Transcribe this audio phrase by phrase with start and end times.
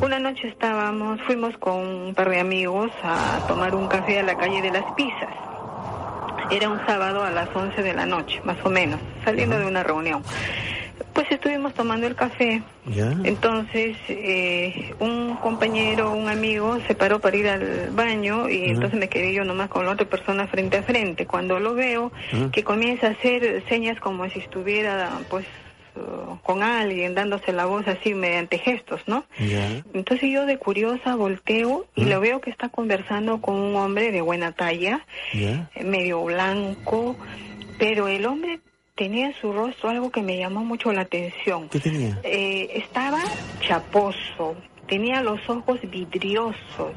[0.00, 4.36] Una noche estábamos, fuimos con un par de amigos a tomar un café a la
[4.36, 5.34] calle de las Pisas.
[6.50, 9.82] Era un sábado a las 11 de la noche, más o menos, saliendo de una
[9.82, 10.22] reunión.
[11.12, 12.62] Pues estuvimos tomando el café.
[13.24, 19.08] Entonces, eh, un compañero, un amigo, se paró para ir al baño y entonces me
[19.08, 21.26] quedé yo nomás con la otra persona frente a frente.
[21.26, 22.12] Cuando lo veo,
[22.52, 25.44] que comienza a hacer señas como si estuviera, pues,
[25.96, 29.26] uh, con alguien, dándose la voz así mediante gestos, ¿no?
[29.92, 34.20] Entonces yo de curiosa volteo y lo veo que está conversando con un hombre de
[34.22, 35.04] buena talla,
[35.84, 37.16] medio blanco,
[37.78, 38.60] pero el hombre
[38.94, 41.68] tenía en su rostro algo que me llamó mucho la atención.
[41.68, 42.20] ¿Qué tenía?
[42.22, 43.20] Eh, estaba
[43.60, 44.56] chaposo,
[44.92, 46.92] tenía los ojos vidriosos,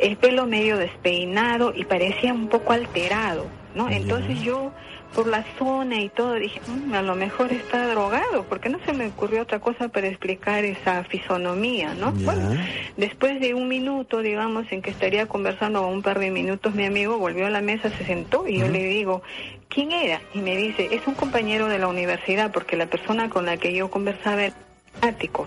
[0.00, 3.88] el pelo medio despeinado y parecía un poco alterado, ¿no?
[3.88, 4.72] Entonces yo
[5.14, 8.92] por la zona y todo dije, "Mm, a lo mejor está drogado, porque no se
[8.92, 12.10] me ocurrió otra cosa para explicar esa fisonomía, ¿no?
[12.10, 12.50] Bueno,
[12.96, 17.16] después de un minuto, digamos, en que estaría conversando un par de minutos, mi amigo
[17.16, 19.22] volvió a la mesa, se sentó y yo le digo,
[19.68, 20.20] ¿quién era?
[20.34, 23.72] Y me dice, es un compañero de la universidad, porque la persona con la que
[23.72, 24.54] yo conversaba era
[25.00, 25.46] ático.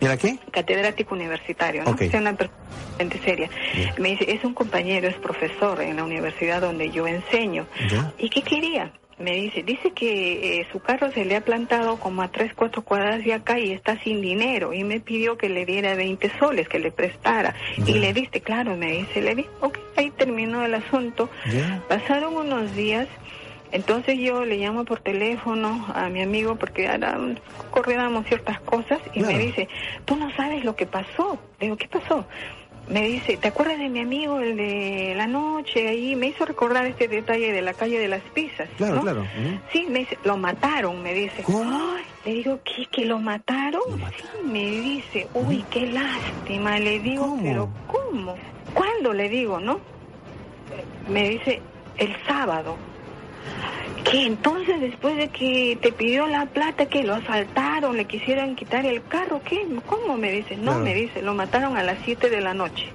[0.00, 0.38] ¿Era qué?
[0.50, 1.90] Catedrático universitario, ¿no?
[1.90, 2.02] Ok.
[2.02, 2.66] O sea, una persona
[3.24, 3.50] seria.
[3.98, 7.66] Me dice, es un compañero, es profesor en la universidad donde yo enseño.
[8.18, 8.92] ¿Y qué quería?
[9.18, 12.82] Me dice, dice que eh, su carro se le ha plantado como a tres, cuatro
[12.82, 16.68] cuadras de acá y está sin dinero y me pidió que le diera 20 soles,
[16.68, 17.54] que le prestara.
[17.86, 21.30] Y le diste, claro, me dice, le di, ok, ahí terminó el asunto.
[21.88, 23.08] Pasaron unos días,
[23.76, 27.18] entonces yo le llamo por teléfono a mi amigo porque ahora
[27.70, 29.68] coordinábamos ciertas cosas y me dice,
[30.06, 31.38] tú no sabes lo que pasó.
[31.60, 32.24] Le digo, ¿qué pasó?
[32.88, 36.16] Me dice, ¿te acuerdas de mi amigo, el de la noche ahí?
[36.16, 38.66] Me hizo recordar este detalle de la calle de las pizzas.
[38.78, 39.02] Claro, ¿no?
[39.02, 39.26] claro.
[39.72, 41.42] Sí, me dice, lo mataron, me dice.
[41.42, 41.96] ¿Cómo?
[42.24, 42.86] Le digo, ¿qué?
[42.86, 43.82] ¿Que lo mataron?
[44.16, 46.78] Sí, me dice, uy, qué lástima.
[46.78, 47.42] Le digo, ¿Cómo?
[47.42, 48.36] pero ¿cómo?
[48.72, 49.12] ¿Cuándo?
[49.12, 49.80] Le digo, ¿no?
[51.10, 51.60] Me dice,
[51.98, 52.78] el sábado.
[54.10, 54.26] ¿Qué?
[54.26, 59.02] Entonces, después de que te pidió la plata, que lo asaltaron, le quisieran quitar el
[59.04, 59.66] carro, ¿qué?
[59.86, 60.16] ¿Cómo?
[60.16, 60.80] Me dice, no, Claro.
[60.84, 62.86] me dice, lo mataron a las 7 de la noche.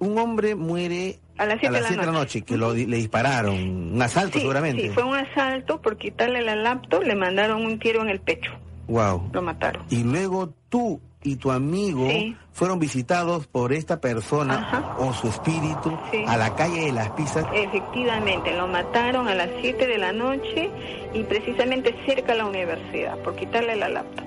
[0.00, 2.42] Un hombre muere A las 7 de la siete de la noche.
[2.42, 3.54] que lo, le dispararon.
[3.94, 4.82] Un asalto, Sí, seguramente.
[4.82, 8.52] sí, fue un asalto por quitarle la laptop, le mandaron un tiro en el pecho,
[8.86, 9.30] Wow.
[9.32, 9.84] lo mataron.
[9.90, 12.36] Y luego tú y tu amigo Sí.
[12.52, 14.96] fueron visitados por esta persona Ajá.
[14.98, 16.24] o su espíritu Sí.
[16.26, 17.44] a la calle de las pizzas.
[17.52, 20.70] Efectivamente, lo mataron a las 7 de la noche
[21.14, 24.24] y precisamente cerca a la universidad por quitarle la laptop.